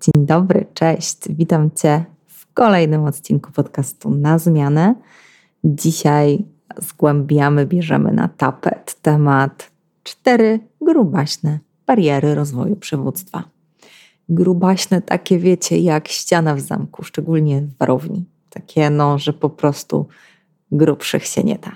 [0.00, 1.18] Dzień dobry, cześć.
[1.28, 4.94] Witam Cię w kolejnym odcinku podcastu Na Zmianę.
[5.64, 6.44] Dzisiaj
[6.78, 9.70] zgłębiamy, bierzemy na tapet temat
[10.02, 13.44] cztery grubaśne bariery rozwoju przywództwa.
[14.28, 18.24] Grubaśne takie, wiecie, jak ściana w zamku, szczególnie w warowni.
[18.50, 20.06] Takie, no, że po prostu
[20.72, 21.72] grubszych się nie da.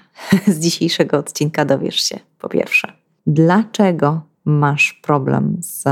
[0.55, 2.93] Z dzisiejszego odcinka dowiesz się, po pierwsze,
[3.27, 5.85] dlaczego masz problem z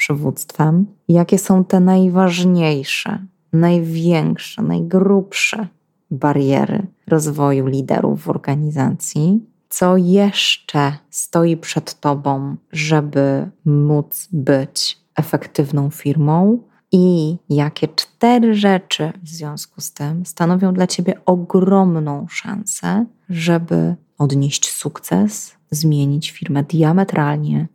[0.00, 3.18] przywództwem, jakie są te najważniejsze,
[3.52, 5.66] największe, najgrubsze
[6.10, 16.58] bariery rozwoju liderów w organizacji, co jeszcze stoi przed Tobą, żeby móc być efektywną firmą,
[16.92, 24.70] i jakie cztery rzeczy w związku z tym stanowią dla Ciebie ogromną szansę, żeby odnieść
[24.70, 27.68] sukces, zmienić firmę diametralnie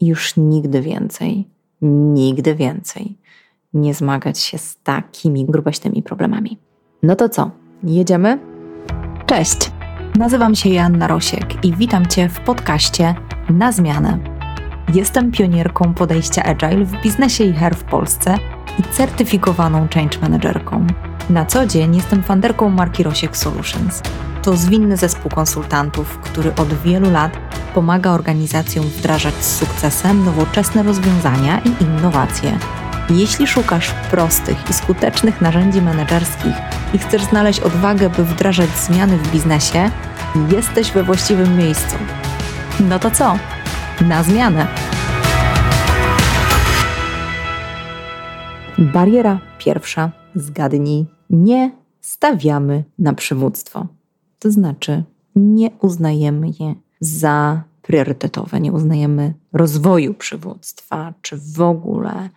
[0.00, 3.18] i już nigdy więcej nigdy więcej
[3.74, 6.58] nie zmagać się z takimi grubaśnymi problemami.
[7.02, 7.50] No to co?
[7.84, 8.38] Jedziemy?
[9.26, 9.70] Cześć!
[10.18, 13.14] Nazywam się Joanna Rosiek i witam Cię w podcaście
[13.50, 14.18] Na Zmianę.
[14.94, 18.34] Jestem pionierką podejścia Agile w biznesie i HR w Polsce
[18.78, 20.86] i certyfikowaną change managerką.
[21.30, 24.02] Na co dzień jestem fanderką marki Rosiek Solutions.
[24.48, 27.32] To zwinny zespół konsultantów, który od wielu lat
[27.74, 32.58] pomaga organizacjom wdrażać z sukcesem nowoczesne rozwiązania i innowacje.
[33.10, 36.54] Jeśli szukasz prostych i skutecznych narzędzi menedżerskich
[36.94, 39.90] i chcesz znaleźć odwagę, by wdrażać zmiany w biznesie,
[40.52, 41.96] jesteś we właściwym miejscu.
[42.80, 43.38] No to co?
[44.00, 44.66] Na zmianę!
[48.78, 50.10] Bariera pierwsza.
[50.34, 51.06] Zgadnij.
[51.30, 53.97] Nie stawiamy na przywództwo.
[54.38, 55.02] To znaczy,
[55.36, 62.30] nie uznajemy je za priorytetowe, nie uznajemy rozwoju przywództwa, czy w ogóle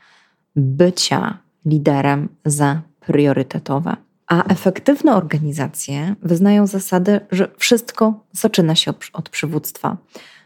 [0.55, 3.95] bycia liderem za priorytetowe.
[4.27, 9.97] A efektywne organizacje wyznają zasadę, że wszystko zaczyna się od, przywództwa.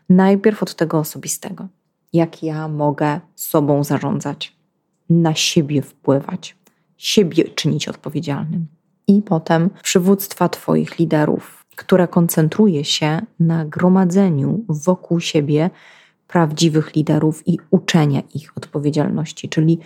[0.09, 1.67] Najpierw od tego osobistego.
[2.13, 4.55] Jak ja mogę sobą zarządzać,
[5.09, 6.57] na siebie wpływać,
[6.97, 8.67] siebie czynić odpowiedzialnym.
[9.07, 15.69] I potem przywództwa Twoich liderów, które koncentruje się na gromadzeniu wokół siebie
[16.27, 19.79] prawdziwych liderów i uczenia ich odpowiedzialności, czyli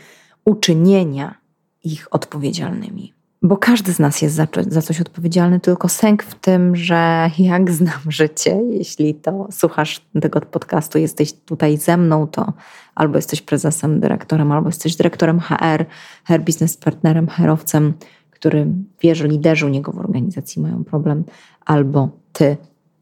[0.45, 1.35] uczynienia
[1.83, 3.13] ich odpowiedzialnymi.
[3.41, 7.71] Bo każdy z nas jest za, za, coś odpowiedzialny, tylko sęk w tym, że jak
[7.79, 12.53] znam życie, jeśli to słuchasz tego podcastu, jesteś tutaj ze mną, to
[12.95, 15.85] albo jesteś prezesem, dyrektorem, albo jesteś dyrektorem HR,
[16.23, 17.93] HR business partnerem, HR-owcem,
[18.39, 18.67] który
[19.01, 21.23] wie, że liderzy u niego w organizacji mają problem,
[21.65, 22.57] albo ty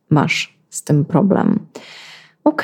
[0.10, 1.60] masz z tym problem.
[2.44, 2.64] Ok,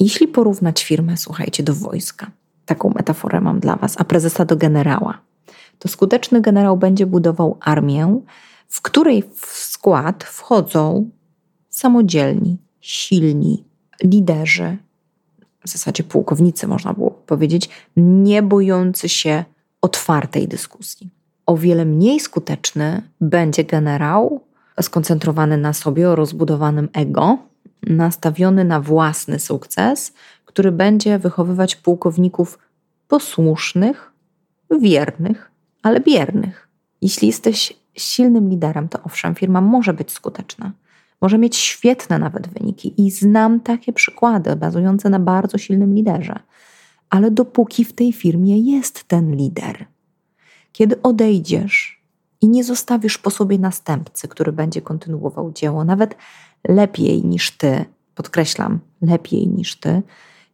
[0.00, 2.30] jeśli porównać firmę, słuchajcie, do wojska,
[2.66, 5.18] taką metaforę mam dla Was, a prezesa do generała,
[5.78, 8.20] to skuteczny generał będzie budował armię,
[8.68, 11.10] w której w skład wchodzą
[11.68, 13.64] samodzielni, silni
[14.02, 14.76] liderzy,
[15.64, 19.44] w zasadzie pułkownicy, można było powiedzieć, nie bojący się
[19.80, 21.19] otwartej dyskusji.
[21.50, 24.40] O wiele mniej skuteczny będzie generał,
[24.80, 27.38] skoncentrowany na sobie, o rozbudowanym ego,
[27.82, 30.12] nastawiony na własny sukces,
[30.44, 32.58] który będzie wychowywać pułkowników
[33.08, 34.12] posłusznych,
[34.80, 35.50] wiernych,
[35.82, 36.68] ale biernych.
[37.02, 40.72] Jeśli jesteś silnym liderem, to owszem, firma może być skuteczna,
[41.20, 46.38] może mieć świetne nawet wyniki i znam takie przykłady bazujące na bardzo silnym liderze.
[47.10, 49.86] Ale dopóki w tej firmie jest ten lider,
[50.72, 52.00] kiedy odejdziesz,
[52.40, 56.16] i nie zostawisz po sobie następcy, który będzie kontynuował dzieło, nawet
[56.68, 60.02] lepiej niż ty, podkreślam, lepiej niż ty,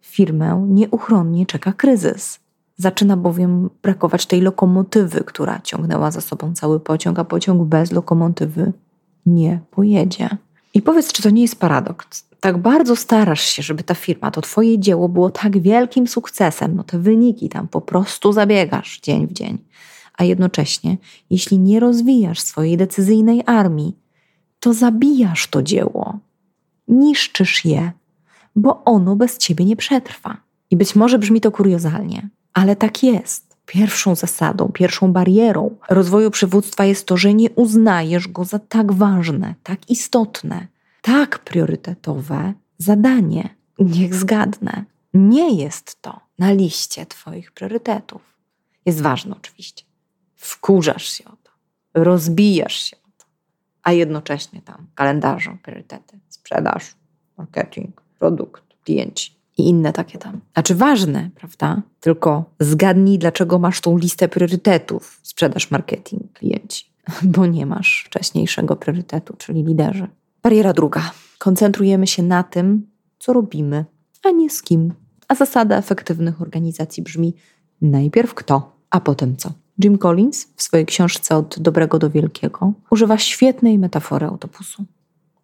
[0.00, 2.38] firmę nieuchronnie czeka kryzys.
[2.77, 8.72] Zaczyna bowiem brakować tej lokomotywy, która ciągnęła za sobą cały pociąg, a pociąg bez lokomotywy
[9.27, 10.28] nie pojedzie.
[10.75, 12.25] I powiedz, czy to nie jest paradoks?
[12.41, 16.84] Tak bardzo starasz się, żeby ta firma, to Twoje dzieło było tak wielkim sukcesem, no
[16.84, 19.59] te wyniki tam po prostu zabiegasz dzień w dzień
[20.16, 20.97] a jednocześnie,
[21.30, 23.97] jeśli nie rozwijasz swojej decyzyjnej armii,
[24.60, 26.18] to zabijasz to dzieło,
[26.89, 27.92] niszczysz je,
[28.57, 30.36] bo ono bez ciebie nie przetrwa.
[30.71, 33.57] I być może brzmi to kuriozalnie, ale tak jest.
[33.66, 39.54] Pierwszą zasadą, pierwszą barierą rozwoju przywództwa jest to, że nie uznajesz go za tak ważne,
[39.62, 40.66] tak istotne,
[41.03, 43.48] tak priorytetowe zadanie.
[43.78, 44.84] Niech zgadnę,
[45.15, 48.22] nie jest to na liście Twoich priorytetów.
[48.86, 49.84] Jest ważne oczywiście
[50.36, 51.50] wkurzasz się o to,
[51.94, 53.24] rozbijasz się o to,
[53.83, 56.94] a jednocześnie tam kalendarzu, priorytety, sprzedaż,
[57.38, 60.41] marketing, produkt, klienci i inne takie tam.
[60.53, 61.83] Znaczy ważne, prawda?
[62.00, 66.92] Tylko zgadnij, dlaczego masz tą listę priorytetów sprzedaż, marketing, klienci,
[67.34, 70.09] bo nie masz wcześniejszego priorytetu, czyli liderzy.
[70.42, 71.10] Bariera druga.
[71.38, 72.86] Koncentrujemy się na tym,
[73.18, 73.84] co robimy,
[74.24, 74.94] a nie z kim.
[75.28, 77.34] A zasada efektywnych organizacji brzmi
[77.80, 79.53] najpierw kto, a potem co.
[79.84, 84.84] Jim Collins w swojej książce Od dobrego do wielkiego używa świetnej metafory autobusu.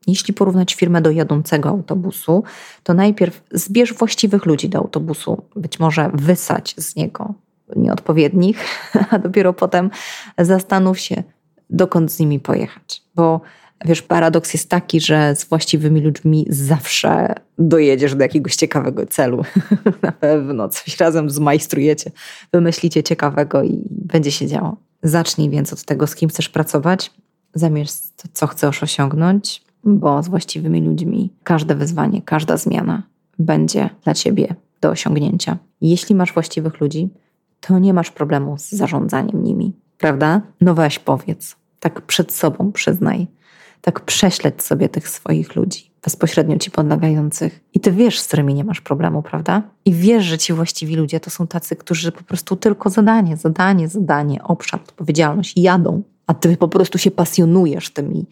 [0.07, 2.45] Jeśli porównać firmę do jadącego autobusu,
[2.83, 7.35] to najpierw zbierz właściwych ludzi do autobusu, być może wysać z niego
[7.77, 8.65] nieodpowiednich,
[9.11, 9.91] a dopiero potem
[10.39, 11.23] zastanów się,
[11.71, 13.03] dokąd z nimi pojechać.
[13.15, 13.41] Bo
[13.85, 19.43] wiesz, paradoks jest taki, że z właściwymi ludźmi zawsze dojedziesz do jakiegoś ciekawego celu.
[20.03, 22.11] Na pewno coś razem zmajstrujecie,
[22.53, 24.77] wymyślicie ciekawego i będzie się działo.
[25.03, 27.11] Zacznij więc od tego, z kim chcesz pracować,
[27.55, 33.03] zamiast co chcesz osiągnąć, bo z właściwymi ludźmi każde wyzwanie, każda zmiana
[33.39, 35.59] będzie dla ciebie do osiągnięcia.
[35.81, 37.09] Jeśli masz właściwych ludzi,
[37.61, 40.41] to nie masz problemu z zarządzaniem nimi, prawda?
[40.61, 43.27] No weź powiedz, tak przed sobą przyznaj,
[43.81, 47.61] tak prześledź sobie tych swoich ludzi, bezpośrednio ci podlegających.
[47.75, 49.63] I ty wiesz, z którymi nie masz problemu, prawda?
[49.85, 53.89] I wiesz, że ci właściwi ludzie to są tacy, którzy po prostu tylko zadanie, zadanie,
[53.89, 58.27] zadanie, obszar, odpowiedzialność jadą, a ty po prostu się pasjonujesz tymi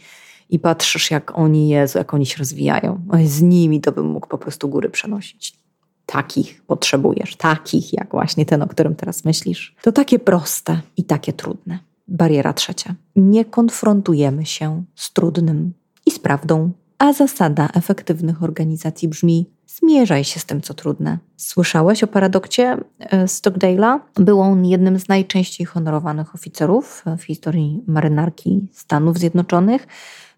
[0.51, 3.01] i patrzysz, jak oni, Jezu, jak oni się rozwijają.
[3.25, 5.61] Z nimi to bym mógł po prostu góry przenosić.
[6.07, 9.77] Takich potrzebujesz, takich jak właśnie ten, o którym teraz myślisz.
[9.83, 11.79] To takie proste i takie trudne.
[12.09, 12.95] Bariera trzecia.
[13.17, 15.73] Nie konfrontujemy się z trudnym
[16.07, 16.71] i z prawdą.
[17.01, 21.19] A zasada efektywnych organizacji brzmi: zmierzaj się z tym, co trudne.
[21.37, 24.01] Słyszałeś o paradokcie e, Stockdale'a?
[24.15, 29.87] Był on jednym z najczęściej honorowanych oficerów w historii marynarki Stanów Zjednoczonych.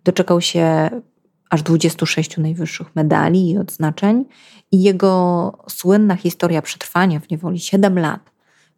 [0.05, 0.91] Doczekał się
[1.51, 4.25] aż 26 najwyższych medali i odznaczeń,
[4.73, 8.21] i jego słynna historia przetrwania w niewoli 7 lat,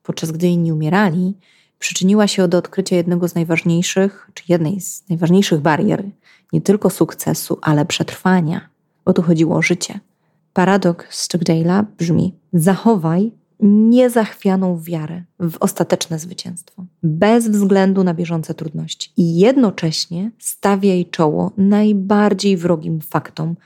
[0.02, 1.34] podczas gdy inni umierali,
[1.78, 6.04] przyczyniła się do odkrycia jednego z najważniejszych, czy jednej z najważniejszych barier,
[6.52, 8.68] nie tylko sukcesu, ale przetrwania,
[9.04, 10.00] bo tu chodziło o życie.
[10.52, 19.38] Paradoks Stockdale'a brzmi: zachowaj niezachwianą wiarę w ostateczne zwycięstwo, bez względu na bieżące trudności, i
[19.38, 23.56] jednocześnie stawiaj czoło najbardziej wrogim faktom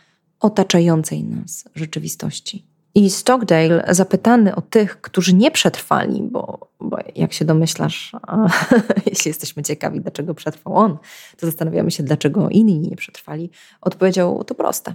[0.40, 2.67] otaczającej nas rzeczywistości.
[2.94, 8.12] I Stockdale, zapytany o tych, którzy nie przetrwali, bo, bo jak się domyślasz,
[9.10, 10.98] jeśli jesteśmy ciekawi, dlaczego przetrwał on,
[11.36, 13.50] to zastanawiamy się, dlaczego inni nie przetrwali,
[13.80, 14.94] odpowiedział: To proste.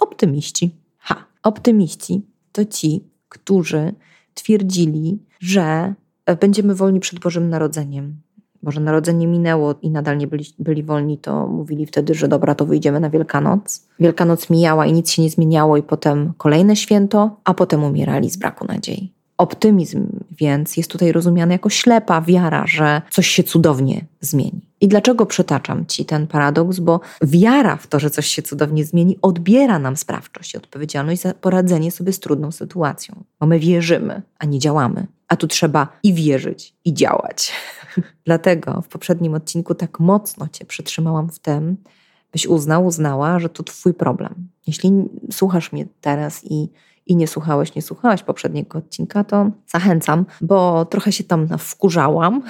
[0.00, 0.70] Optymiści.
[0.98, 3.94] Ha, optymiści to ci, którzy
[4.34, 5.94] twierdzili, że
[6.40, 8.23] będziemy wolni przed Bożym Narodzeniem.
[8.64, 12.66] Boże Narodzenie minęło i nadal nie byli, byli wolni, to mówili wtedy, że dobra, to
[12.66, 13.86] wyjdziemy na Wielkanoc.
[14.00, 18.36] Wielkanoc mijała i nic się nie zmieniało, i potem kolejne święto, a potem umierali z
[18.36, 19.12] braku nadziei.
[19.38, 24.60] Optymizm więc jest tutaj rozumiany jako ślepa wiara, że coś się cudownie zmieni.
[24.80, 26.78] I dlaczego przytaczam Ci ten paradoks?
[26.78, 31.34] Bo wiara w to, że coś się cudownie zmieni, odbiera nam sprawczość i odpowiedzialność za
[31.34, 33.24] poradzenie sobie z trudną sytuacją.
[33.40, 35.06] Bo my wierzymy, a nie działamy.
[35.28, 37.52] A tu trzeba i wierzyć, i działać.
[38.24, 41.76] Dlatego w poprzednim odcinku tak mocno Cię przytrzymałam w tym,
[42.32, 44.48] byś uznał, uznała, że to Twój problem.
[44.66, 44.92] Jeśli
[45.30, 46.68] słuchasz mnie teraz i
[47.06, 52.42] i nie słuchałeś, nie słuchałaś poprzedniego odcinka, to zachęcam, bo trochę się tam wkurzałam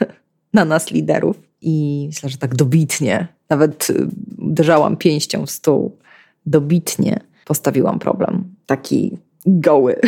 [0.54, 5.98] na nas liderów i myślę, że tak dobitnie, nawet y, uderzałam pięścią w stół,
[6.46, 8.54] dobitnie postawiłam problem.
[8.66, 10.00] Taki goły,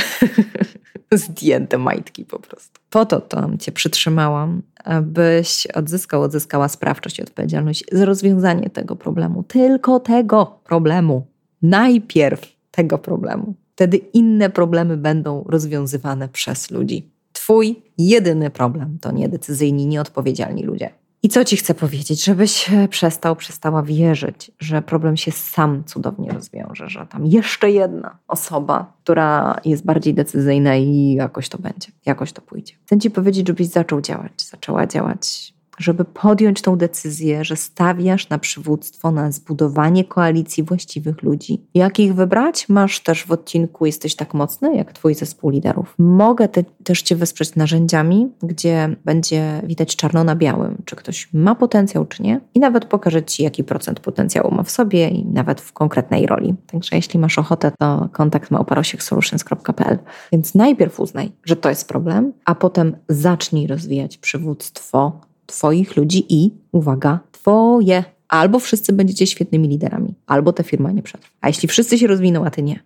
[1.12, 2.80] zdjęte majtki po prostu.
[2.90, 9.42] Po to tam cię przytrzymałam, abyś odzyskał, odzyskała sprawczość i odpowiedzialność za rozwiązanie tego problemu.
[9.42, 11.26] Tylko tego problemu.
[11.62, 13.54] Najpierw tego problemu.
[13.74, 17.10] Wtedy inne problemy będą rozwiązywane przez ludzi.
[17.32, 20.90] Twój jedyny problem to niedecyzyjni, nieodpowiedzialni ludzie.
[21.22, 22.24] I co ci chcę powiedzieć?
[22.24, 28.92] Żebyś przestał, przestała wierzyć, że problem się sam cudownie rozwiąże, że tam jeszcze jedna osoba,
[29.02, 32.74] która jest bardziej decyzyjna i jakoś to będzie, jakoś to pójdzie.
[32.86, 38.38] Chcę ci powiedzieć, żebyś zaczął działać, zaczęła działać żeby podjąć tą decyzję, że stawiasz na
[38.38, 41.66] przywództwo, na zbudowanie koalicji właściwych ludzi.
[41.74, 42.68] Jak ich wybrać?
[42.68, 45.94] Masz też w odcinku Jesteś tak mocny, jak Twój zespół liderów.
[45.98, 51.54] Mogę te, też Cię wesprzeć narzędziami, gdzie będzie widać czarno na białym, czy ktoś ma
[51.54, 52.40] potencjał, czy nie.
[52.54, 56.54] I nawet pokażę Ci, jaki procent potencjału ma w sobie i nawet w konkretnej roli.
[56.66, 59.98] Także jeśli masz ochotę, to kontakt małparosiek.solutions.pl.
[60.32, 66.54] Więc najpierw uznaj, że to jest problem, a potem zacznij rozwijać przywództwo Twoich ludzi i,
[66.72, 68.04] uwaga, Twoje.
[68.28, 71.34] Albo wszyscy będziecie świetnymi liderami, albo ta firma nie przetrwa.
[71.40, 72.80] A jeśli wszyscy się rozwiną, a Ty nie,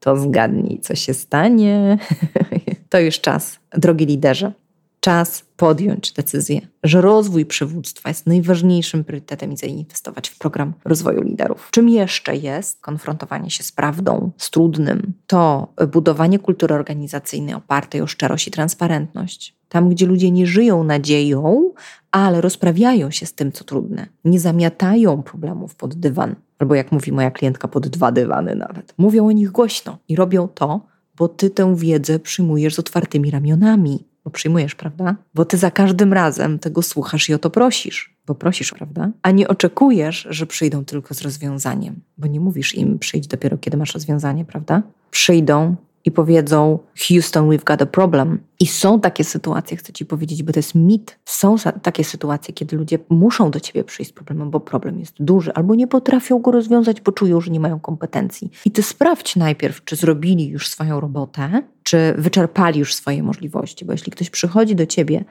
[0.00, 1.98] to zgadnij, co się stanie.
[2.90, 4.52] to już czas, drogi liderze.
[5.00, 11.68] Czas podjąć decyzję, że rozwój przywództwa jest najważniejszym priorytetem i zainwestować w program rozwoju liderów.
[11.70, 15.12] Czym jeszcze jest konfrontowanie się z prawdą, z trudnym?
[15.26, 19.54] To budowanie kultury organizacyjnej opartej o szczerość i transparentność.
[19.68, 21.72] Tam, gdzie ludzie nie żyją nadzieją,
[22.10, 24.06] ale rozprawiają się z tym, co trudne.
[24.24, 26.34] Nie zamiatają problemów pod dywan.
[26.58, 28.94] Albo jak mówi moja klientka, pod dwa dywany nawet.
[28.98, 30.80] Mówią o nich głośno i robią to,
[31.16, 35.16] bo ty tę wiedzę przyjmujesz z otwartymi ramionami bo przyjmujesz, prawda?
[35.34, 39.10] Bo ty za każdym razem tego słuchasz i o to prosisz, bo prosisz, prawda?
[39.22, 43.76] A nie oczekujesz, że przyjdą tylko z rozwiązaniem, bo nie mówisz im przyjdź dopiero, kiedy
[43.76, 44.82] masz rozwiązanie, prawda?
[45.10, 46.78] Przyjdą i powiedzą
[47.08, 48.38] Houston, we've got a problem.
[48.60, 51.18] I są takie sytuacje, chcę ci powiedzieć, bo to jest mit.
[51.24, 55.52] Są takie sytuacje, kiedy ludzie muszą do ciebie przyjść z problemem, bo problem jest duży,
[55.54, 58.50] albo nie potrafią go rozwiązać, bo czują, że nie mają kompetencji.
[58.64, 63.92] I ty sprawdź najpierw, czy zrobili już swoją robotę, czy wyczerpali już swoje możliwości, bo
[63.92, 65.24] jeśli ktoś przychodzi do ciebie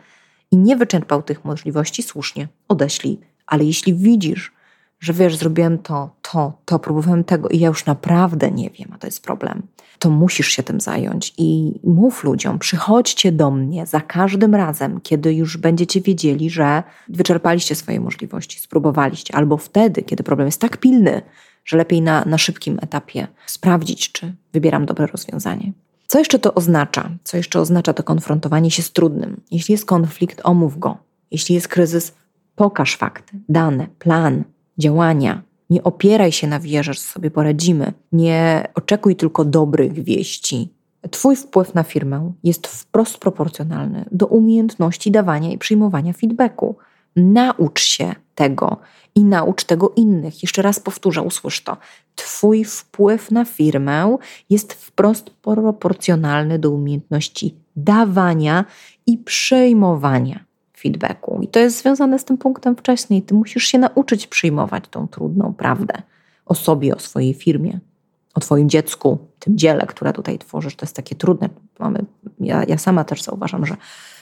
[0.51, 3.19] i nie wyczerpał tych możliwości, słusznie, odeślij.
[3.45, 4.58] Ale jeśli widzisz,
[4.99, 8.97] że wiesz, zrobiłem to, to, to, próbowałem tego i ja już naprawdę nie wiem, a
[8.97, 9.61] to jest problem,
[9.99, 15.33] to musisz się tym zająć i mów ludziom, przychodźcie do mnie za każdym razem, kiedy
[15.33, 21.21] już będziecie wiedzieli, że wyczerpaliście swoje możliwości, spróbowaliście, albo wtedy, kiedy problem jest tak pilny,
[21.65, 25.73] że lepiej na, na szybkim etapie sprawdzić, czy wybieram dobre rozwiązanie.
[26.07, 27.09] Co jeszcze to oznacza?
[27.23, 29.41] Co jeszcze oznacza to konfrontowanie się z trudnym?
[29.51, 30.97] Jeśli jest konflikt, omów go.
[31.31, 32.13] Jeśli jest kryzys,
[32.55, 34.43] pokaż fakty, dane, plan,
[34.79, 35.41] działania.
[35.69, 37.93] Nie opieraj się na wierze, że sobie poradzimy.
[38.12, 40.74] Nie oczekuj tylko dobrych wieści.
[41.12, 46.75] Twój wpływ na firmę jest wprost proporcjonalny do umiejętności dawania i przyjmowania feedbacku.
[47.15, 48.77] Naucz się tego
[49.15, 50.43] i naucz tego innych.
[50.43, 51.77] Jeszcze raz powtórzę, usłysz to.
[52.15, 54.17] Twój wpływ na firmę
[54.50, 58.65] jest wprost proporcjonalny do umiejętności dawania
[59.05, 60.48] i przejmowania
[60.79, 61.39] feedbacku.
[61.41, 63.21] I to jest związane z tym punktem wcześniej.
[63.21, 65.93] Ty musisz się nauczyć przyjmować tą trudną prawdę
[66.45, 67.79] o sobie, o swojej firmie,
[68.33, 70.75] o Twoim dziecku, tym dziele, które tutaj tworzysz.
[70.75, 71.50] To jest takie trudne.
[71.79, 72.05] Mamy,
[72.39, 73.75] ja, ja sama też zauważam, że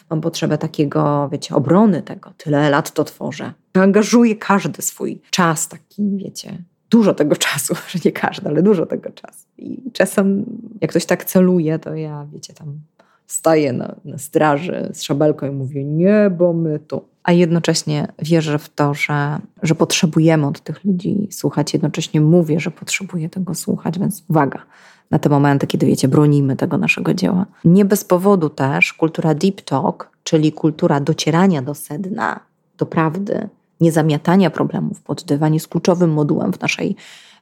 [0.09, 2.33] mam potrzebę takiego, wiecie, obrony tego.
[2.37, 3.53] Tyle lat to tworzę.
[3.73, 9.09] Angażuję każdy swój czas, taki, wiecie, dużo tego czasu, że nie każdy, ale dużo tego
[9.09, 9.47] czasu.
[9.57, 10.45] I czasem,
[10.81, 12.79] jak ktoś tak celuje, to ja, wiecie, tam
[13.27, 17.01] staję na, na straży z szabelką i mówię nie, bo my tu.
[17.23, 21.73] A jednocześnie wierzę w to, że, że potrzebujemy od tych ludzi słuchać.
[21.73, 24.63] Jednocześnie mówię, że potrzebuję tego słuchać, więc uwaga
[25.11, 27.45] na te momenty, kiedy wiecie, bronimy tego naszego dzieła.
[27.65, 32.39] Nie bez powodu też kultura deep talk, czyli kultura docierania do sedna,
[32.77, 33.49] do prawdy,
[33.81, 36.95] niezamiatania problemów pod dywan jest kluczowym modułem w naszej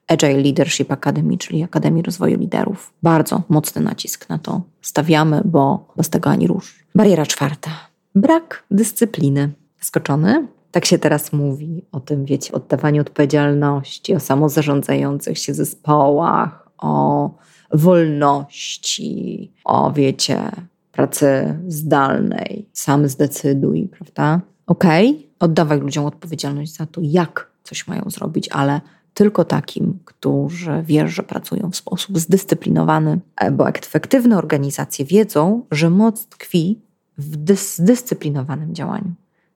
[0.08, 2.94] Agile Leadership Academy, czyli Akademii Rozwoju Liderów.
[3.04, 6.86] Bardzo mocny nacisk na to stawiamy, bo bez tego ani rusz.
[6.96, 7.72] Bariera czwarta.
[8.16, 9.52] Brak dyscypliny.
[9.80, 10.48] Skoczony?
[10.72, 17.30] Tak się teraz mówi o tym, wiecie, oddawaniu odpowiedzialności, o samozarządzających się zespołach, o
[17.74, 20.52] wolności, o, wiecie,
[20.92, 22.70] pracy zdalnej.
[22.74, 24.42] Sam zdecyduj, prawda?
[24.68, 28.82] Okej, okay, oddawaj ludziom odpowiedzialność za to, jak coś mają zrobić, ale
[29.16, 33.20] tylko takim, którzy wierzą, że pracują w sposób zdyscyplinowany,
[33.52, 36.80] bo efektywne organizacje wiedzą, że moc tkwi
[37.18, 39.14] w dys zdyscyplinowanym działaniu.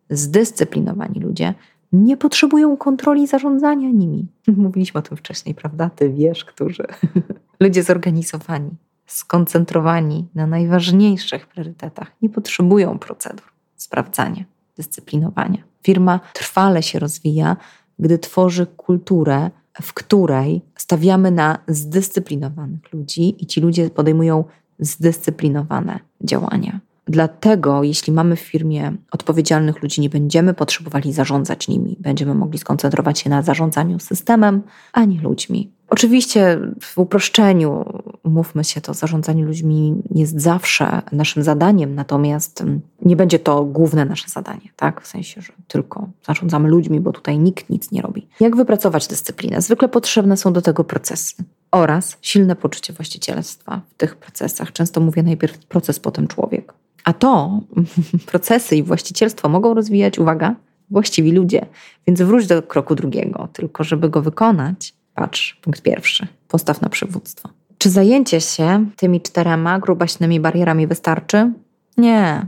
[0.10, 1.54] Zdyscyplinowani ludzie
[1.94, 4.28] nie potrzebują kontroli zarządzania nimi.
[4.48, 5.89] Mówiliśmy o tym wcześniej, prawda?
[5.89, 6.84] Ty wiesz, którzy.
[7.60, 8.70] ludzie zorganizowani,
[9.06, 14.44] skoncentrowani na najważniejszych priorytetach, nie potrzebują procedur sprawdzania,
[14.78, 15.63] dyscyplinowania.
[15.84, 17.58] Firma trwale się rozwija,
[18.00, 19.51] gdy tworzy kulturę,
[19.82, 24.44] w której stawiamy na zdyscyplinowanych ludzi i ci ludzie podejmują
[24.79, 26.79] zdyscyplinowane działania.
[27.08, 33.20] Dlatego, jeśli mamy w firmie odpowiedzialnych ludzi, nie będziemy potrzebowali zarządzać nimi, będziemy mogli skoncentrować
[33.20, 34.62] się na zarządzaniu systemem,
[34.94, 35.72] a nie ludźmi.
[35.89, 37.86] Oczywiście w uproszczeniu,
[38.24, 44.05] mówmy się, to zarządzanie ludźmi jest zawsze naszym zadaniem, natomiast mm, nie będzie to główne
[44.05, 45.01] nasze zadanie, tak?
[45.01, 48.27] W sensie, że tylko zarządzamy ludźmi, bo tutaj nikt nic nie robi.
[48.39, 49.62] Jak wypracować dyscyplinę?
[49.62, 51.36] Zwykle potrzebne są do tego procesy
[51.72, 54.72] oraz silne poczucie właścicielstwa w tych procesach.
[54.72, 56.74] Często mówię najpierw proces, potem człowiek.
[57.03, 57.62] A to
[58.31, 60.55] procesy i właścicielstwo mogą rozwijać, uwaga,
[60.89, 61.65] właściwi ludzie.
[62.08, 67.50] Więc wróć do kroku drugiego, tylko żeby go wykonać, patrz, punkt pierwszy, postaw na przywództwo.
[67.78, 71.52] Czy zajęcie się tymi czterema grubaśnymi barierami wystarczy?
[71.98, 72.46] Nie,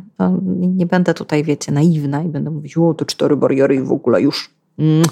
[0.51, 4.22] nie będę tutaj, wiecie, naiwna i będę mówić, o, to cztery bariery i w ogóle
[4.22, 4.50] już
[4.80, 5.04] mm,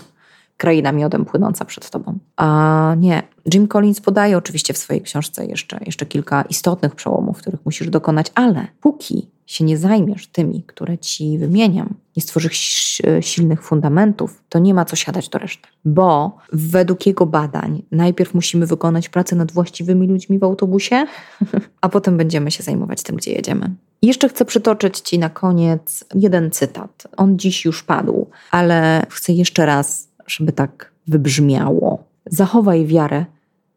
[0.60, 2.20] kraina miodem płynąca przed tobą.
[2.38, 3.24] A nie,
[3.54, 8.32] Jim Collins podaje oczywiście w swojej książce jeszcze, jeszcze kilka istotnych przełomów, których musisz dokonać,
[8.36, 14.74] ale póki się nie zajmiesz tymi, które ci wymieniam, nie stworzysz silnych fundamentów, to nie
[14.74, 15.68] ma co siadać do reszty.
[15.86, 21.06] Bo według jego badań najpierw musimy wykonać pracę nad właściwymi ludźmi w autobusie,
[21.82, 23.76] a potem będziemy się zajmować tym, gdzie jedziemy.
[24.02, 27.08] I jeszcze chcę przytoczyć Ci na koniec jeden cytat.
[27.18, 32.04] On dziś już padł, ale chcę jeszcze raz, żeby tak wybrzmiało.
[32.26, 33.26] Zachowaj wiarę,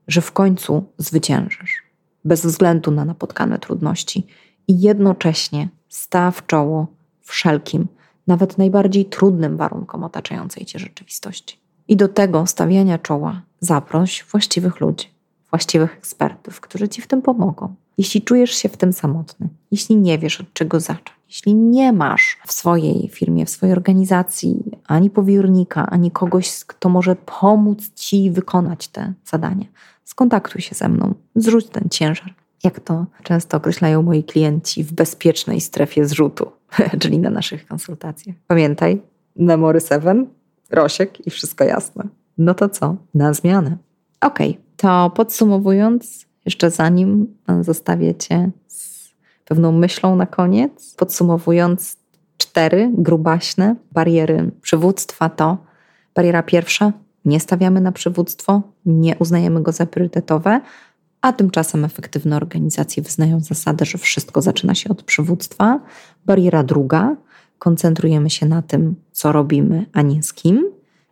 [0.08, 1.82] że w końcu zwyciężysz,
[2.24, 4.26] bez względu na napotkane trudności
[4.68, 6.86] i jednocześnie staw czoło
[7.20, 7.86] wszelkim,
[8.26, 11.58] nawet najbardziej trudnym warunkom otaczającej cię rzeczywistości.
[11.88, 15.08] I do tego stawiania czoła zaproś właściwych ludzi,
[15.50, 17.74] właściwych ekspertów, którzy ci w tym pomogą.
[17.98, 22.38] Jeśli czujesz się w tym samotny, jeśli nie wiesz od czego zacząć, jeśli nie masz
[22.46, 28.88] w swojej firmie, w swojej organizacji ani powiernika, ani kogoś, kto może pomóc ci wykonać
[28.88, 29.66] te zadania,
[30.04, 32.34] skontaktuj się ze mną, zrzuć ten ciężar
[32.64, 36.50] jak to często określają moi klienci, w bezpiecznej strefie zrzutu,
[37.00, 38.36] czyli na naszych konsultacjach.
[38.46, 39.02] Pamiętaj,
[39.36, 40.26] Memory 7,
[40.70, 42.04] Rosiek i wszystko jasne.
[42.38, 42.96] No to co?
[43.14, 43.76] Na zmianę.
[44.20, 44.38] Ok,
[44.76, 47.26] to podsumowując, jeszcze zanim
[47.60, 49.10] zostawię Cię z
[49.44, 51.96] pewną myślą na koniec, podsumowując
[52.38, 55.58] cztery grubaśne bariery przywództwa to
[56.14, 56.92] bariera pierwsza,
[57.24, 60.60] nie stawiamy na przywództwo, nie uznajemy go za priorytetowe,
[61.20, 65.80] a tymczasem efektywne organizacje wyznają zasadę, że wszystko zaczyna się od przywództwa.
[66.26, 67.16] Bariera druga,
[67.58, 70.70] koncentrujemy się na tym, co robimy, a nie z kim.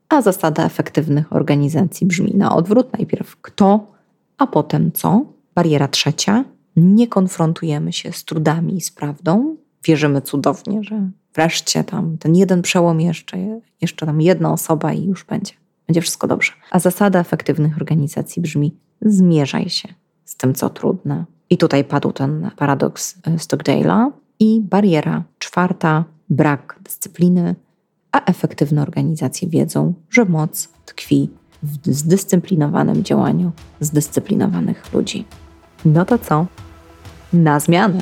[0.09, 3.93] A zasada efektywnych organizacji brzmi na odwrót: najpierw kto,
[4.41, 5.27] a potem co.
[5.55, 6.45] Bariera trzecia,
[6.77, 9.57] nie konfrontujemy się z trudami i z prawdą.
[9.85, 15.25] Wierzymy cudownie, że wreszcie tam ten jeden przełom jeszcze, jeszcze tam jedna osoba i już
[15.25, 15.53] będzie.
[15.87, 16.53] Będzie wszystko dobrze.
[16.71, 19.89] A zasada efektywnych organizacji brzmi: zmierzaj się
[20.25, 21.25] z tym, co trudne.
[21.51, 24.11] I tutaj padł ten paradoks e, Stockdale'a.
[24.43, 27.55] I bariera czwarta, brak dyscypliny,
[28.13, 31.31] a efektywne organizacje wiedzą, że moc tkwi
[31.63, 35.25] w zdyscyplinowanym działaniu zdyscyplinowanych ludzi.
[35.85, 36.47] No to co?
[37.33, 37.99] Na zmianę!